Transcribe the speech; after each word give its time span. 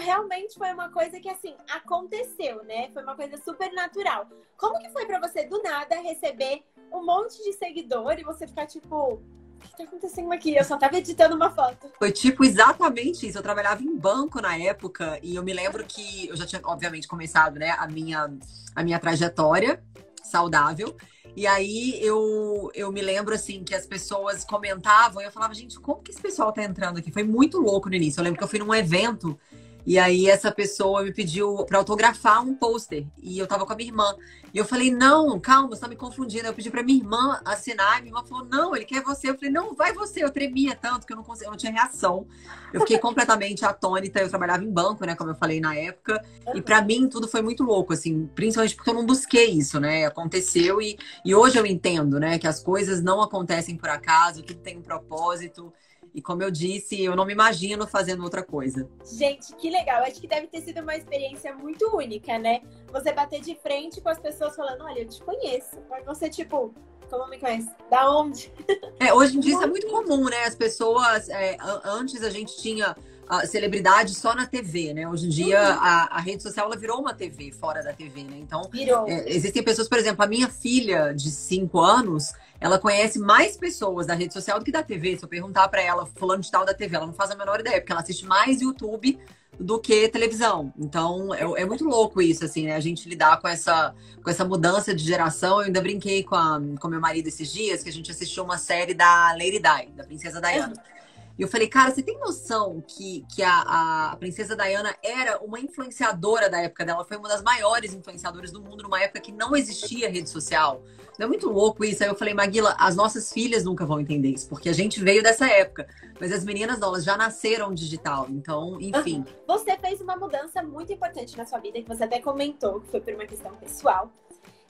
realmente 0.00 0.54
foi 0.58 0.72
uma 0.72 0.90
coisa 0.90 1.20
que, 1.20 1.28
assim, 1.28 1.54
aconteceu, 1.72 2.64
né? 2.64 2.90
Foi 2.92 3.02
uma 3.02 3.14
coisa 3.14 3.36
super 3.36 3.72
natural. 3.72 4.26
Como 4.56 4.78
que 4.80 4.90
foi 4.90 5.06
para 5.06 5.20
você, 5.20 5.44
do 5.44 5.62
nada, 5.62 6.00
receber 6.00 6.62
um 6.92 7.04
monte 7.04 7.36
de 7.44 7.52
seguidor 7.52 8.18
e 8.18 8.24
você 8.24 8.46
ficar 8.46 8.66
tipo, 8.66 9.14
o 9.14 9.22
que 9.60 9.76
tá 9.76 9.84
acontecendo 9.84 10.32
aqui? 10.32 10.56
Eu 10.56 10.64
só 10.64 10.76
tava 10.76 10.96
editando 10.96 11.36
uma 11.36 11.50
foto. 11.50 11.90
Foi 11.98 12.10
tipo 12.10 12.44
exatamente 12.44 13.28
isso. 13.28 13.38
Eu 13.38 13.42
trabalhava 13.42 13.82
em 13.82 13.96
banco 13.96 14.40
na 14.40 14.56
época 14.56 15.18
e 15.22 15.36
eu 15.36 15.42
me 15.42 15.52
lembro 15.52 15.84
que 15.84 16.28
eu 16.28 16.36
já 16.36 16.46
tinha, 16.46 16.60
obviamente, 16.64 17.06
começado, 17.06 17.58
né, 17.58 17.70
a 17.78 17.86
minha, 17.86 18.30
a 18.74 18.82
minha 18.82 18.98
trajetória 18.98 19.82
saudável. 20.22 20.96
E 21.36 21.46
aí 21.46 21.98
eu, 22.02 22.70
eu 22.74 22.90
me 22.90 23.00
lembro 23.00 23.34
assim 23.34 23.62
que 23.62 23.74
as 23.74 23.86
pessoas 23.86 24.44
comentavam 24.44 25.22
e 25.22 25.24
eu 25.24 25.30
falava, 25.30 25.54
gente, 25.54 25.78
como 25.78 26.02
que 26.02 26.10
esse 26.10 26.20
pessoal 26.20 26.52
tá 26.52 26.62
entrando 26.62 26.98
aqui? 26.98 27.12
Foi 27.12 27.22
muito 27.22 27.58
louco 27.58 27.88
no 27.88 27.94
início. 27.94 28.20
Eu 28.20 28.24
lembro 28.24 28.38
que 28.38 28.44
eu 28.44 28.48
fui 28.48 28.58
num 28.58 28.74
evento 28.74 29.38
e 29.86 29.98
aí 29.98 30.28
essa 30.28 30.52
pessoa 30.52 31.02
me 31.02 31.12
pediu 31.12 31.64
para 31.64 31.78
autografar 31.78 32.42
um 32.42 32.54
pôster. 32.54 33.06
E 33.22 33.38
eu 33.38 33.46
tava 33.46 33.64
com 33.66 33.72
a 33.72 33.76
minha 33.76 33.88
irmã. 33.88 34.14
E 34.52 34.58
eu 34.58 34.64
falei, 34.64 34.90
não, 34.90 35.38
calma, 35.38 35.68
você 35.68 35.80
tá 35.80 35.88
me 35.88 35.96
confundindo. 35.96 36.46
Eu 36.46 36.54
pedi 36.54 36.70
pra 36.70 36.82
minha 36.82 36.98
irmã 36.98 37.40
assinar. 37.44 37.98
E 37.98 38.02
minha 38.02 38.10
irmã 38.10 38.24
falou, 38.26 38.44
não, 38.44 38.74
ele 38.74 38.84
quer 38.84 39.02
você. 39.02 39.30
Eu 39.30 39.34
falei, 39.34 39.50
não, 39.50 39.74
vai 39.74 39.92
você. 39.92 40.22
Eu 40.22 40.30
tremia 40.30 40.74
tanto 40.74 41.06
que 41.06 41.12
eu 41.12 41.16
não, 41.16 41.22
consegui, 41.22 41.46
eu 41.46 41.50
não 41.50 41.58
tinha 41.58 41.72
reação. 41.72 42.26
Eu 42.72 42.80
fiquei 42.80 42.98
completamente 42.98 43.64
atônita. 43.64 44.20
Eu 44.20 44.28
trabalhava 44.28 44.64
em 44.64 44.70
banco, 44.70 45.06
né? 45.06 45.14
Como 45.14 45.30
eu 45.30 45.36
falei 45.36 45.60
na 45.60 45.74
época. 45.74 46.22
E 46.54 46.60
para 46.60 46.82
mim 46.82 47.08
tudo 47.08 47.28
foi 47.28 47.42
muito 47.42 47.62
louco, 47.62 47.92
assim. 47.92 48.26
Principalmente 48.34 48.74
porque 48.74 48.90
eu 48.90 48.94
não 48.94 49.06
busquei 49.06 49.50
isso, 49.50 49.78
né? 49.78 50.04
Aconteceu. 50.06 50.82
E, 50.82 50.98
e 51.24 51.34
hoje 51.34 51.58
eu 51.58 51.64
entendo, 51.64 52.18
né? 52.18 52.38
Que 52.38 52.46
as 52.46 52.60
coisas 52.60 53.00
não 53.00 53.22
acontecem 53.22 53.76
por 53.76 53.88
acaso. 53.88 54.42
Tudo 54.42 54.60
tem 54.60 54.76
um 54.76 54.82
propósito. 54.82 55.72
E 56.14 56.20
como 56.20 56.42
eu 56.42 56.50
disse, 56.50 57.00
eu 57.02 57.14
não 57.14 57.24
me 57.24 57.32
imagino 57.32 57.86
fazendo 57.86 58.22
outra 58.22 58.42
coisa. 58.42 58.88
Gente, 59.04 59.54
que 59.56 59.70
legal. 59.70 60.02
Acho 60.02 60.20
que 60.20 60.26
deve 60.26 60.46
ter 60.46 60.60
sido 60.60 60.80
uma 60.80 60.96
experiência 60.96 61.54
muito 61.54 61.96
única, 61.96 62.38
né? 62.38 62.62
Você 62.92 63.12
bater 63.12 63.40
de 63.40 63.54
frente 63.56 64.00
com 64.00 64.08
as 64.08 64.18
pessoas 64.18 64.56
falando, 64.56 64.84
olha, 64.84 65.00
eu 65.00 65.08
te 65.08 65.22
conheço. 65.22 65.78
Mas 65.88 66.04
você, 66.04 66.28
tipo, 66.28 66.74
como 67.08 67.28
me 67.28 67.38
conhece? 67.38 67.70
Da 67.90 68.10
onde? 68.10 68.52
É, 68.98 69.12
hoje 69.12 69.36
em 69.36 69.40
dia 69.40 69.54
isso 69.54 69.64
é 69.64 69.66
muito 69.66 69.88
comum, 69.88 70.24
né? 70.24 70.44
As 70.44 70.54
pessoas. 70.54 71.28
É, 71.28 71.56
antes 71.84 72.22
a 72.22 72.30
gente 72.30 72.56
tinha 72.56 72.96
a 73.30 73.46
celebridade 73.46 74.12
só 74.12 74.34
na 74.34 74.44
TV, 74.44 74.92
né? 74.92 75.08
Hoje 75.08 75.26
em 75.26 75.28
dia 75.28 75.60
uhum. 75.60 75.78
a, 75.80 76.08
a, 76.10 76.20
rede 76.20 76.42
social 76.42 76.66
ela 76.66 76.76
virou 76.76 76.98
uma 76.98 77.14
TV 77.14 77.52
fora 77.52 77.80
da 77.80 77.92
TV, 77.92 78.24
né? 78.24 78.36
Então 78.36 78.68
é, 79.06 79.32
existem 79.32 79.62
pessoas, 79.62 79.88
por 79.88 79.98
exemplo, 79.98 80.24
a 80.24 80.26
minha 80.26 80.48
filha 80.48 81.12
de 81.12 81.30
5 81.30 81.78
anos, 81.78 82.32
ela 82.58 82.76
conhece 82.76 83.20
mais 83.20 83.56
pessoas 83.56 84.08
da 84.08 84.14
rede 84.14 84.34
social 84.34 84.58
do 84.58 84.64
que 84.64 84.72
da 84.72 84.82
TV. 84.82 85.16
Se 85.16 85.24
eu 85.24 85.28
perguntar 85.28 85.68
para 85.68 85.80
ela, 85.80 86.06
fulano 86.06 86.42
de 86.42 86.50
tal 86.50 86.64
da 86.66 86.74
TV, 86.74 86.96
ela 86.96 87.06
não 87.06 87.14
faz 87.14 87.30
a 87.30 87.36
menor 87.36 87.60
ideia, 87.60 87.80
porque 87.80 87.92
ela 87.92 88.00
assiste 88.00 88.26
mais 88.26 88.60
YouTube 88.60 89.16
do 89.60 89.78
que 89.78 90.08
televisão. 90.08 90.72
Então, 90.76 91.32
é, 91.32 91.62
é, 91.62 91.64
muito 91.64 91.84
louco 91.84 92.20
isso, 92.20 92.44
assim, 92.44 92.66
né? 92.66 92.74
A 92.74 92.80
gente 92.80 93.08
lidar 93.08 93.40
com 93.40 93.46
essa, 93.46 93.94
com 94.24 94.28
essa 94.28 94.44
mudança 94.44 94.92
de 94.92 95.04
geração. 95.04 95.60
Eu 95.60 95.66
ainda 95.66 95.80
brinquei 95.80 96.24
com, 96.24 96.34
a, 96.34 96.60
com 96.80 96.88
meu 96.88 97.00
marido 97.00 97.28
esses 97.28 97.52
dias, 97.52 97.80
que 97.80 97.88
a 97.88 97.92
gente 97.92 98.10
assistiu 98.10 98.42
uma 98.42 98.58
série 98.58 98.92
da 98.92 99.32
Lady 99.34 99.60
Di, 99.60 99.92
da 99.94 100.02
Princesa 100.02 100.40
Diana. 100.40 100.74
Uhum. 100.74 101.00
E 101.38 101.42
eu 101.42 101.48
falei, 101.48 101.68
cara, 101.68 101.90
você 101.90 102.02
tem 102.02 102.18
noção 102.18 102.82
que, 102.86 103.24
que 103.34 103.42
a, 103.42 104.10
a 104.10 104.16
princesa 104.16 104.54
Diana 104.56 104.94
era 105.02 105.38
uma 105.38 105.58
influenciadora 105.58 106.50
da 106.50 106.60
época 106.60 106.84
dela? 106.84 107.04
Foi 107.04 107.16
uma 107.16 107.28
das 107.28 107.42
maiores 107.42 107.94
influenciadoras 107.94 108.50
do 108.52 108.60
mundo 108.60 108.82
numa 108.82 109.00
época 109.00 109.20
que 109.20 109.32
não 109.32 109.56
existia 109.56 110.10
rede 110.10 110.28
social. 110.28 110.82
Não 111.18 111.26
é 111.26 111.28
muito 111.28 111.50
louco 111.50 111.84
isso. 111.84 112.02
Aí 112.02 112.08
eu 112.08 112.14
falei, 112.14 112.34
Maguila, 112.34 112.74
as 112.78 112.96
nossas 112.96 113.32
filhas 113.32 113.64
nunca 113.64 113.84
vão 113.84 114.00
entender 114.00 114.30
isso, 114.30 114.48
porque 114.48 114.68
a 114.68 114.72
gente 114.72 115.00
veio 115.00 115.22
dessa 115.22 115.46
época. 115.46 115.86
Mas 116.18 116.32
as 116.32 116.44
meninas, 116.44 116.80
elas 116.80 117.04
já 117.04 117.16
nasceram 117.16 117.74
digital. 117.74 118.26
Então, 118.30 118.78
enfim. 118.80 119.24
Você 119.46 119.76
fez 119.76 120.00
uma 120.00 120.16
mudança 120.16 120.62
muito 120.62 120.92
importante 120.92 121.36
na 121.36 121.46
sua 121.46 121.58
vida, 121.58 121.80
que 121.80 121.88
você 121.88 122.04
até 122.04 122.20
comentou, 122.20 122.80
que 122.80 122.88
foi 122.88 123.00
por 123.00 123.14
uma 123.14 123.26
questão 123.26 123.54
pessoal. 123.56 124.10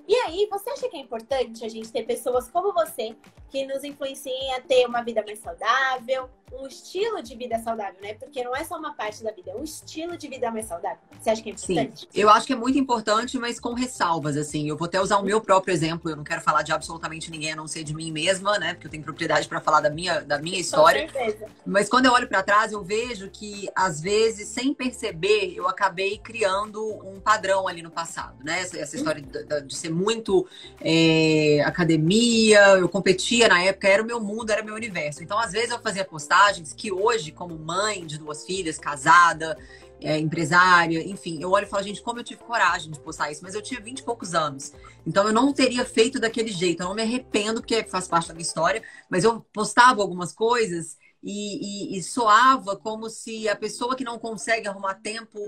E 0.08 0.14
aí, 0.14 0.48
você 0.50 0.70
acha 0.70 0.88
que 0.88 0.97
é 0.97 1.00
importante 1.00 1.64
a 1.64 1.69
gente 1.69 1.91
ter 1.93 2.03
pessoas 2.04 2.49
como 2.49 2.72
você 2.72 3.16
que 3.50 3.66
nos 3.66 3.83
influenciem 3.84 4.55
a 4.55 4.61
ter 4.61 4.87
uma 4.87 5.03
vida 5.03 5.22
mais 5.27 5.38
saudável, 5.41 6.31
um 6.53 6.66
estilo 6.66 7.22
de 7.22 7.37
vida 7.37 7.59
saudável, 7.59 8.00
né? 8.03 8.15
Porque 8.15 8.43
não 8.43 8.55
é 8.55 8.65
só 8.65 8.77
uma 8.77 8.94
parte 8.94 9.22
da 9.22 9.31
vida, 9.31 9.50
é 9.50 9.55
um 9.55 9.62
estilo 9.62 10.16
de 10.16 10.28
vida 10.28 10.50
mais 10.50 10.66
saudável. 10.66 10.99
Você 11.21 11.31
acha 11.31 11.43
que 11.43 11.50
é 11.50 11.53
importante? 11.53 12.00
Sim, 12.00 12.09
eu 12.15 12.28
acho 12.28 12.47
que 12.47 12.53
é 12.53 12.56
muito 12.56 12.78
importante, 12.78 13.38
mas 13.38 13.61
com 13.61 13.72
ressalvas, 13.72 14.37
assim. 14.37 14.69
Eu 14.69 14.77
vou 14.77 14.87
até 14.87 15.00
usar 15.00 15.19
o 15.19 15.22
meu 15.22 15.41
próprio 15.41 15.72
exemplo, 15.72 16.11
eu 16.11 16.16
não 16.16 16.25
quero 16.25 16.41
falar 16.41 16.62
de 16.62 16.72
absolutamente 16.72 17.31
ninguém, 17.31 17.53
a 17.53 17.56
não 17.56 17.69
ser 17.69 17.84
de 17.84 17.94
mim 17.94 18.11
mesma, 18.11 18.59
né? 18.59 18.75
Porque 18.75 18.87
eu 18.87 18.91
tenho 18.91 19.03
propriedade 19.03 19.49
para 19.49 19.61
falar 19.61 19.81
da 19.81 19.91
minha, 19.91 20.21
da 20.21 20.38
minha 20.38 20.59
história. 20.59 21.06
Com 21.06 21.12
certeza. 21.12 21.47
Mas 21.65 21.88
quando 21.88 22.06
eu 22.06 22.12
olho 22.12 22.27
para 22.27 22.43
trás, 22.43 22.72
eu 22.72 22.82
vejo 22.82 23.31
que, 23.31 23.69
às 23.75 24.00
vezes, 24.00 24.49
sem 24.49 24.75
perceber, 24.75 25.55
eu 25.55 25.69
acabei 25.69 26.19
criando 26.19 26.82
um 27.06 27.21
padrão 27.21 27.69
ali 27.69 27.82
no 27.82 27.91
passado, 27.91 28.43
né? 28.43 28.61
Essa, 28.61 28.78
essa 28.78 28.97
história 28.97 29.22
de, 29.22 29.67
de 29.67 29.77
ser 29.77 29.91
muito 29.91 30.47
é, 30.81 31.62
academia, 31.65 32.61
eu 32.78 32.88
na 33.48 33.62
época, 33.62 33.88
era 33.88 34.02
o 34.02 34.06
meu 34.06 34.20
mundo, 34.20 34.50
era 34.50 34.62
o 34.62 34.64
meu 34.64 34.74
universo. 34.74 35.22
Então, 35.22 35.38
às 35.38 35.52
vezes, 35.52 35.70
eu 35.70 35.80
fazia 35.80 36.04
postagens 36.04 36.72
que 36.72 36.92
hoje, 36.92 37.32
como 37.32 37.58
mãe 37.58 38.06
de 38.06 38.18
duas 38.18 38.44
filhas, 38.44 38.78
casada, 38.78 39.56
é, 40.02 40.18
empresária, 40.18 41.02
enfim, 41.06 41.38
eu 41.42 41.50
olho 41.50 41.66
e 41.66 41.68
falo, 41.68 41.82
gente, 41.82 42.02
como 42.02 42.18
eu 42.18 42.24
tive 42.24 42.42
coragem 42.42 42.90
de 42.90 42.98
postar 43.00 43.30
isso, 43.30 43.42
mas 43.42 43.54
eu 43.54 43.62
tinha 43.62 43.80
20 43.80 43.98
e 43.98 44.02
poucos 44.02 44.34
anos. 44.34 44.72
Então 45.06 45.26
eu 45.26 45.32
não 45.32 45.52
teria 45.52 45.84
feito 45.84 46.18
daquele 46.18 46.50
jeito. 46.50 46.82
Eu 46.82 46.88
não 46.88 46.94
me 46.94 47.02
arrependo, 47.02 47.60
porque 47.60 47.84
faz 47.84 48.08
parte 48.08 48.28
da 48.28 48.34
minha 48.34 48.42
história, 48.42 48.82
mas 49.08 49.24
eu 49.24 49.40
postava 49.52 50.00
algumas 50.00 50.32
coisas 50.32 50.96
e, 51.22 51.94
e, 51.94 51.98
e 51.98 52.02
soava 52.02 52.76
como 52.76 53.10
se 53.10 53.48
a 53.48 53.56
pessoa 53.56 53.94
que 53.94 54.04
não 54.04 54.18
consegue 54.18 54.66
arrumar 54.66 54.94
tempo 54.94 55.38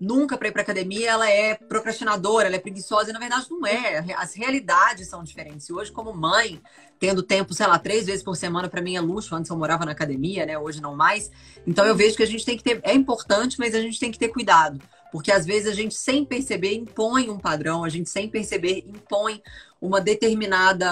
nunca 0.00 0.38
para 0.38 0.48
ir 0.48 0.52
para 0.52 0.62
academia, 0.62 1.10
ela 1.10 1.28
é 1.28 1.54
procrastinadora, 1.54 2.46
ela 2.46 2.56
é 2.56 2.58
preguiçosa, 2.58 3.10
e 3.10 3.12
na 3.12 3.18
verdade 3.18 3.46
não 3.50 3.66
é. 3.66 4.14
As 4.16 4.34
realidades 4.34 5.08
são 5.08 5.22
diferentes. 5.22 5.68
E 5.68 5.72
hoje, 5.72 5.92
como 5.92 6.14
mãe, 6.14 6.60
tendo 6.98 7.22
tempo, 7.22 7.52
sei 7.52 7.66
lá, 7.66 7.78
três 7.78 8.06
vezes 8.06 8.22
por 8.22 8.36
semana, 8.36 8.68
para 8.68 8.80
mim 8.80 8.96
é 8.96 9.00
luxo. 9.00 9.34
Antes 9.34 9.50
eu 9.50 9.56
morava 9.58 9.84
na 9.84 9.92
academia, 9.92 10.46
né? 10.46 10.58
Hoje 10.58 10.80
não 10.80 10.96
mais. 10.96 11.30
Então 11.66 11.84
eu 11.84 11.94
vejo 11.94 12.16
que 12.16 12.22
a 12.22 12.26
gente 12.26 12.44
tem 12.44 12.56
que 12.56 12.64
ter. 12.64 12.80
É 12.82 12.94
importante, 12.94 13.58
mas 13.58 13.74
a 13.74 13.80
gente 13.80 14.00
tem 14.00 14.10
que 14.10 14.18
ter 14.18 14.28
cuidado. 14.28 14.80
Porque 15.12 15.32
às 15.32 15.44
vezes 15.44 15.68
a 15.68 15.74
gente, 15.74 15.94
sem 15.94 16.24
perceber, 16.24 16.74
impõe 16.74 17.28
um 17.28 17.38
padrão, 17.38 17.84
a 17.84 17.88
gente, 17.88 18.08
sem 18.08 18.28
perceber, 18.28 18.84
impõe 18.86 19.42
uma 19.80 20.00
determinada 20.00 20.88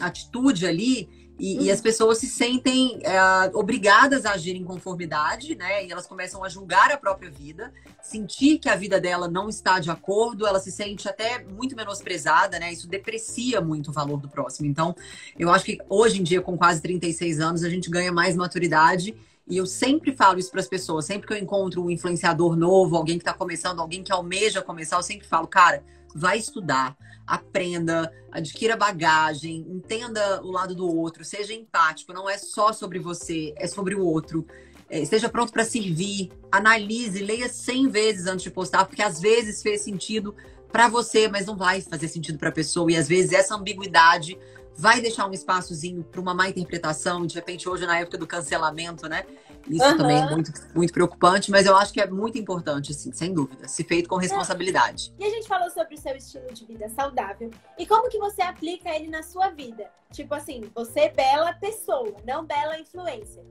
atitude 0.00 0.66
ali 0.66 1.17
e, 1.38 1.64
e, 1.64 1.70
as 1.70 1.80
pessoas 1.80 2.18
se 2.18 2.26
sentem 2.26 2.98
é, 3.02 3.50
obrigadas 3.54 4.26
a 4.26 4.32
agir 4.32 4.56
em 4.56 4.64
conformidade, 4.64 5.54
né? 5.54 5.86
E 5.86 5.92
elas 5.92 6.06
começam 6.06 6.42
a 6.42 6.48
julgar 6.48 6.90
a 6.90 6.96
própria 6.96 7.30
vida, 7.30 7.72
sentir 8.02 8.58
que 8.58 8.68
a 8.68 8.74
vida 8.74 9.00
dela 9.00 9.28
não 9.28 9.48
está 9.48 9.78
de 9.78 9.88
acordo, 9.88 10.46
ela 10.46 10.58
se 10.58 10.72
sente 10.72 11.08
até 11.08 11.44
muito 11.44 11.76
menosprezada, 11.76 12.58
né? 12.58 12.72
Isso 12.72 12.88
deprecia 12.88 13.60
muito 13.60 13.90
o 13.90 13.92
valor 13.92 14.18
do 14.18 14.28
próximo. 14.28 14.68
Então, 14.68 14.96
eu 15.38 15.48
acho 15.50 15.64
que 15.64 15.78
hoje 15.88 16.20
em 16.20 16.24
dia, 16.24 16.42
com 16.42 16.58
quase 16.58 16.82
36 16.82 17.38
anos, 17.38 17.62
a 17.62 17.70
gente 17.70 17.88
ganha 17.88 18.10
mais 18.10 18.34
maturidade. 18.34 19.14
E 19.46 19.56
eu 19.56 19.64
sempre 19.64 20.14
falo 20.14 20.38
isso 20.38 20.50
para 20.50 20.60
as 20.60 20.68
pessoas, 20.68 21.06
sempre 21.06 21.26
que 21.26 21.32
eu 21.32 21.38
encontro 21.38 21.82
um 21.82 21.90
influenciador 21.90 22.54
novo, 22.54 22.96
alguém 22.96 23.16
que 23.16 23.22
está 23.22 23.32
começando, 23.32 23.80
alguém 23.80 24.02
que 24.02 24.12
almeja 24.12 24.60
começar, 24.60 24.96
eu 24.96 25.02
sempre 25.02 25.26
falo, 25.26 25.46
cara, 25.46 25.82
vai 26.14 26.38
estudar, 26.38 26.96
aprenda, 27.26 28.12
adquira 28.32 28.76
bagagem, 28.76 29.66
entenda 29.68 30.42
o 30.42 30.50
lado 30.50 30.74
do 30.74 30.86
outro, 30.86 31.24
seja 31.24 31.52
empático, 31.52 32.12
não 32.12 32.28
é 32.28 32.38
só 32.38 32.72
sobre 32.72 32.98
você, 32.98 33.54
é 33.56 33.66
sobre 33.66 33.94
o 33.94 34.04
outro. 34.04 34.46
É, 34.90 35.00
esteja 35.00 35.28
pronto 35.28 35.52
para 35.52 35.64
servir, 35.64 36.30
analise, 36.50 37.22
leia 37.22 37.48
100 37.48 37.88
vezes 37.88 38.26
antes 38.26 38.44
de 38.44 38.50
postar, 38.50 38.86
porque 38.86 39.02
às 39.02 39.20
vezes 39.20 39.62
fez 39.62 39.82
sentido 39.82 40.34
para 40.72 40.88
você, 40.88 41.28
mas 41.28 41.46
não 41.46 41.56
vai 41.56 41.80
fazer 41.80 42.08
sentido 42.08 42.38
para 42.38 42.48
a 42.48 42.52
pessoa, 42.52 42.90
e 42.90 42.96
às 42.96 43.08
vezes 43.08 43.32
essa 43.32 43.54
ambiguidade 43.54 44.38
vai 44.78 45.00
deixar 45.00 45.26
um 45.26 45.32
espaçozinho 45.32 46.04
para 46.04 46.20
uma 46.20 46.32
má 46.32 46.48
interpretação, 46.48 47.26
de 47.26 47.34
repente 47.34 47.68
hoje 47.68 47.84
na 47.84 47.98
época 47.98 48.16
do 48.16 48.26
cancelamento, 48.26 49.08
né? 49.08 49.24
Isso 49.66 49.84
uhum. 49.84 49.96
também 49.96 50.16
é 50.16 50.30
muito, 50.30 50.52
muito 50.74 50.92
preocupante, 50.92 51.50
mas 51.50 51.66
eu 51.66 51.76
acho 51.76 51.92
que 51.92 52.00
é 52.00 52.06
muito 52.06 52.38
importante, 52.38 52.92
assim, 52.92 53.12
sem 53.12 53.32
dúvida, 53.32 53.68
se 53.68 53.84
feito 53.84 54.08
com 54.08 54.16
responsabilidade. 54.16 55.12
E 55.18 55.24
a 55.24 55.30
gente 55.30 55.46
falou 55.46 55.70
sobre 55.70 55.94
o 55.94 55.98
seu 55.98 56.16
estilo 56.16 56.52
de 56.52 56.64
vida 56.64 56.88
saudável 56.88 57.50
e 57.78 57.86
como 57.86 58.08
que 58.08 58.18
você 58.18 58.42
aplica 58.42 58.94
ele 58.94 59.08
na 59.08 59.22
sua 59.22 59.50
vida. 59.50 59.90
Tipo 60.12 60.34
assim, 60.34 60.62
você 60.74 61.00
é 61.00 61.10
bela 61.10 61.52
pessoa, 61.54 62.16
não 62.26 62.44
bela 62.44 62.78
influência. 62.78 63.44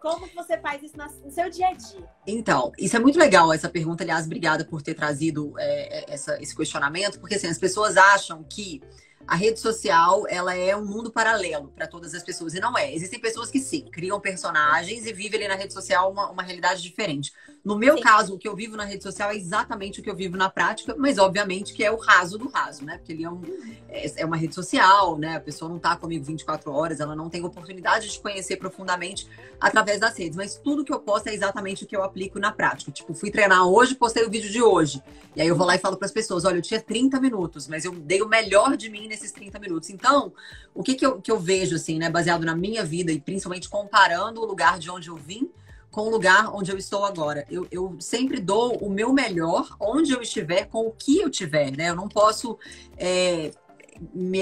Como 0.00 0.26
que 0.26 0.34
você 0.34 0.56
faz 0.56 0.82
isso 0.82 0.96
no 0.96 1.30
seu 1.30 1.50
dia 1.50 1.68
a 1.68 1.72
dia? 1.74 2.08
Então, 2.26 2.72
isso 2.78 2.96
é 2.96 2.98
muito 2.98 3.18
legal, 3.18 3.52
essa 3.52 3.68
pergunta. 3.68 4.02
Aliás, 4.02 4.24
obrigada 4.24 4.64
por 4.64 4.80
ter 4.80 4.94
trazido 4.94 5.52
é, 5.58 6.10
essa, 6.10 6.40
esse 6.42 6.56
questionamento, 6.56 7.20
porque 7.20 7.34
assim, 7.34 7.48
as 7.48 7.58
pessoas 7.58 7.98
acham 7.98 8.42
que 8.42 8.80
a 9.26 9.36
rede 9.36 9.60
social 9.60 10.26
ela 10.28 10.54
é 10.54 10.74
um 10.76 10.84
mundo 10.84 11.10
paralelo 11.10 11.68
para 11.68 11.86
todas 11.86 12.14
as 12.14 12.22
pessoas 12.22 12.54
e 12.54 12.60
não 12.60 12.76
é. 12.76 12.92
Existem 12.94 13.20
pessoas 13.20 13.50
que 13.50 13.60
sim 13.60 13.82
criam 13.90 14.20
personagens 14.20 15.06
e 15.06 15.12
vivem 15.12 15.40
ali 15.40 15.48
na 15.48 15.54
rede 15.54 15.72
social 15.72 16.10
uma, 16.10 16.30
uma 16.30 16.42
realidade 16.42 16.82
diferente. 16.82 17.32
No 17.62 17.76
meu 17.76 17.96
Sim. 17.96 18.02
caso, 18.02 18.34
o 18.34 18.38
que 18.38 18.48
eu 18.48 18.56
vivo 18.56 18.74
na 18.74 18.84
rede 18.84 19.02
social 19.02 19.30
é 19.30 19.36
exatamente 19.36 20.00
o 20.00 20.02
que 20.02 20.08
eu 20.08 20.16
vivo 20.16 20.36
na 20.36 20.48
prática, 20.48 20.94
mas 20.96 21.18
obviamente 21.18 21.74
que 21.74 21.84
é 21.84 21.90
o 21.90 21.96
raso 21.96 22.38
do 22.38 22.48
raso, 22.48 22.84
né? 22.84 22.96
Porque 22.96 23.12
ele 23.12 23.24
é, 23.24 23.30
um, 23.30 23.42
é, 23.88 24.22
é 24.22 24.24
uma 24.24 24.36
rede 24.36 24.54
social, 24.54 25.18
né? 25.18 25.36
A 25.36 25.40
pessoa 25.40 25.68
não 25.68 25.78
tá 25.78 25.94
comigo 25.94 26.24
24 26.24 26.72
horas, 26.72 27.00
ela 27.00 27.14
não 27.14 27.28
tem 27.28 27.44
oportunidade 27.44 28.08
de 28.08 28.18
conhecer 28.18 28.56
profundamente 28.56 29.28
através 29.60 30.00
das 30.00 30.16
redes. 30.16 30.36
Mas 30.36 30.56
tudo 30.56 30.84
que 30.84 30.92
eu 30.92 31.00
posto 31.00 31.28
é 31.28 31.34
exatamente 31.34 31.84
o 31.84 31.86
que 31.86 31.94
eu 31.94 32.02
aplico 32.02 32.38
na 32.38 32.50
prática. 32.50 32.90
Tipo, 32.90 33.12
fui 33.12 33.30
treinar 33.30 33.66
hoje, 33.66 33.94
postei 33.94 34.24
o 34.24 34.30
vídeo 34.30 34.50
de 34.50 34.62
hoje. 34.62 35.02
E 35.36 35.42
aí 35.42 35.48
eu 35.48 35.54
vou 35.54 35.66
lá 35.66 35.74
e 35.74 35.78
falo 35.78 35.98
para 35.98 36.06
as 36.06 36.12
pessoas: 36.12 36.46
olha, 36.46 36.56
eu 36.56 36.62
tinha 36.62 36.80
30 36.80 37.20
minutos, 37.20 37.68
mas 37.68 37.84
eu 37.84 37.92
dei 37.92 38.22
o 38.22 38.28
melhor 38.28 38.74
de 38.74 38.88
mim 38.88 39.06
nesses 39.06 39.32
30 39.32 39.58
minutos. 39.58 39.90
Então, 39.90 40.32
o 40.74 40.82
que, 40.82 40.94
que, 40.94 41.04
eu, 41.04 41.20
que 41.20 41.30
eu 41.30 41.38
vejo, 41.38 41.76
assim, 41.76 41.98
né, 41.98 42.08
baseado 42.08 42.44
na 42.44 42.56
minha 42.56 42.82
vida 42.82 43.12
e 43.12 43.20
principalmente 43.20 43.68
comparando 43.68 44.40
o 44.40 44.46
lugar 44.46 44.78
de 44.78 44.90
onde 44.90 45.08
eu 45.08 45.16
vim 45.16 45.50
com 45.90 46.02
o 46.02 46.10
lugar 46.10 46.54
onde 46.54 46.70
eu 46.70 46.78
estou 46.78 47.04
agora. 47.04 47.44
Eu, 47.50 47.66
eu 47.70 47.96
sempre 47.98 48.40
dou 48.40 48.76
o 48.76 48.90
meu 48.90 49.12
melhor 49.12 49.76
onde 49.80 50.12
eu 50.12 50.22
estiver, 50.22 50.66
com 50.66 50.86
o 50.86 50.92
que 50.92 51.18
eu 51.18 51.30
tiver, 51.30 51.76
né? 51.76 51.90
Eu 51.90 51.96
não 51.96 52.08
posso 52.08 52.58
é, 52.96 53.52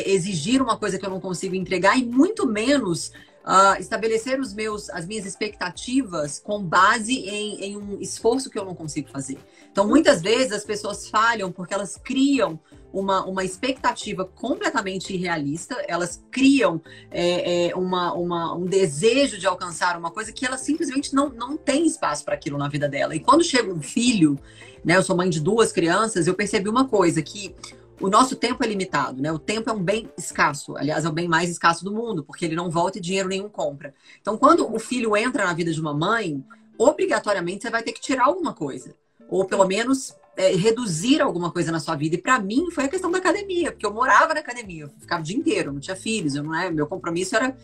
exigir 0.07 0.63
uma 0.63 0.77
coisa 0.77 0.99
que 0.99 1.05
eu 1.05 1.11
não 1.11 1.21
consigo 1.21 1.55
entregar 1.55 1.99
e 1.99 2.05
muito 2.05 2.47
menos 2.47 3.13
uh, 3.49 3.81
estabelecer 3.81 4.39
os 4.39 4.53
meus, 4.53 4.91
as 4.91 5.07
minhas 5.07 5.25
expectativas 5.25 6.39
com 6.39 6.63
base 6.63 7.15
em, 7.15 7.65
em 7.65 7.77
um 7.77 8.01
esforço 8.01 8.51
que 8.51 8.59
eu 8.59 8.65
não 8.65 8.75
consigo 8.75 9.09
fazer. 9.09 9.39
Então, 9.73 9.87
muitas 9.87 10.21
vezes 10.21 10.53
as 10.53 10.65
pessoas 10.65 11.09
falham 11.09 11.51
porque 11.51 11.73
elas 11.73 11.97
criam 11.97 12.61
uma, 12.93 13.25
uma 13.25 13.45
expectativa 13.45 14.25
completamente 14.25 15.15
irrealista, 15.15 15.77
elas 15.87 16.23
criam 16.31 16.81
é, 17.11 17.69
é, 17.69 17.77
uma, 17.77 18.13
uma, 18.15 18.55
um 18.55 18.65
desejo 18.65 19.39
de 19.39 19.47
alcançar 19.47 19.97
uma 19.99 20.11
coisa 20.11 20.33
que 20.33 20.45
ela 20.45 20.57
simplesmente 20.57 21.15
não, 21.15 21.29
não 21.29 21.57
tem 21.57 21.87
espaço 21.87 22.25
para 22.25 22.35
aquilo 22.35 22.59
na 22.59 22.69
vida 22.69 22.89
dela. 22.89 23.15
E 23.15 23.21
quando 23.21 23.45
chega 23.45 23.73
um 23.73 23.83
filho, 23.83 24.39
né, 24.85 24.97
eu 24.97 25.03
sou 25.03 25.17
mãe 25.17 25.29
de 25.29 25.41
duas 25.41 25.71
crianças, 25.71 26.27
eu 26.27 26.35
percebi 26.35 26.69
uma 26.69 26.89
coisa, 26.89 27.21
que 27.23 27.55
o 28.01 28.09
nosso 28.09 28.37
tempo 28.37 28.63
é 28.63 28.67
limitado, 28.67 29.21
né? 29.21 29.33
O 29.33 29.39
tempo 29.39 29.69
é 29.69 29.73
um 29.73 29.83
bem 29.83 30.09
escasso. 30.17 30.77
Aliás, 30.77 31.05
é 31.05 31.09
o 31.09 31.13
bem 31.13 31.29
mais 31.29 31.51
escasso 31.51 31.85
do 31.85 31.93
mundo, 31.93 32.23
porque 32.25 32.45
ele 32.45 32.55
não 32.55 32.71
volta 32.71 32.99
e 32.99 33.01
dinheiro 33.01 33.29
nenhum 33.29 33.49
compra. 33.49 33.95
Então, 34.21 34.37
quando 34.37 34.73
o 34.73 34.79
filho 34.79 35.17
entra 35.17 35.45
na 35.45 35.53
vida 35.53 35.73
de 35.73 35.81
uma 35.81 35.93
mãe, 35.95 36.45
obrigatoriamente 36.79 37.63
você 37.63 37.71
vai 37.71 37.83
ter 37.83 37.93
que 37.93 38.01
tirar 38.01 38.27
alguma 38.27 38.55
coisa. 38.55 38.95
Ou 39.29 39.45
pelo 39.45 39.67
menos 39.67 40.15
é, 40.37 40.55
reduzir 40.55 41.21
alguma 41.21 41.51
coisa 41.51 41.73
na 41.73 41.81
sua 41.81 41.97
vida. 41.97 42.15
E 42.15 42.19
para 42.19 42.39
mim 42.39 42.71
foi 42.71 42.85
a 42.85 42.89
questão 42.89 43.11
da 43.11 43.19
academia, 43.19 43.73
porque 43.73 43.85
eu 43.85 43.93
morava 43.93 44.33
na 44.33 44.41
academia, 44.41 44.85
eu 44.85 44.91
ficava 45.01 45.21
o 45.21 45.25
dia 45.25 45.37
inteiro, 45.37 45.73
não 45.73 45.81
tinha 45.81 45.97
filhos, 45.97 46.37
eu 46.37 46.45
não 46.45 46.55
é, 46.55 46.71
meu 46.71 46.87
compromisso 46.87 47.35
era 47.37 47.57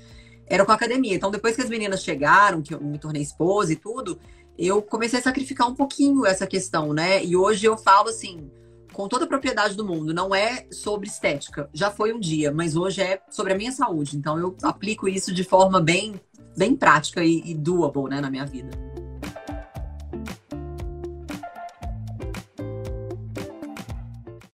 era 0.46 0.62
com 0.64 0.72
a 0.72 0.74
academia. 0.74 1.14
Então 1.14 1.30
depois 1.30 1.56
que 1.56 1.62
as 1.62 1.70
meninas 1.70 2.02
chegaram, 2.02 2.60
que 2.60 2.74
eu 2.74 2.80
me 2.80 2.98
tornei 2.98 3.22
esposa 3.22 3.72
e 3.72 3.76
tudo, 3.76 4.18
eu 4.58 4.82
comecei 4.82 5.18
a 5.18 5.22
sacrificar 5.22 5.68
um 5.68 5.74
pouquinho 5.74 6.26
essa 6.26 6.46
questão, 6.46 6.92
né? 6.92 7.24
E 7.24 7.36
hoje 7.36 7.64
eu 7.64 7.78
falo 7.78 8.08
assim, 8.10 8.50
com 8.94 9.08
toda 9.08 9.24
a 9.24 9.28
propriedade 9.28 9.76
do 9.76 9.84
mundo, 9.84 10.14
não 10.14 10.34
é 10.34 10.66
sobre 10.70 11.08
estética. 11.08 11.68
Já 11.74 11.90
foi 11.90 12.12
um 12.14 12.20
dia, 12.20 12.50
mas 12.52 12.76
hoje 12.76 13.02
é 13.02 13.20
sobre 13.28 13.52
a 13.52 13.56
minha 13.56 13.72
saúde. 13.72 14.16
Então 14.16 14.38
eu 14.38 14.56
aplico 14.62 15.06
isso 15.08 15.34
de 15.34 15.44
forma 15.44 15.80
bem 15.80 16.18
bem 16.56 16.76
prática 16.76 17.24
e, 17.24 17.42
e 17.44 17.54
doable, 17.54 18.08
né, 18.08 18.20
na 18.20 18.30
minha 18.30 18.46
vida. 18.46 18.83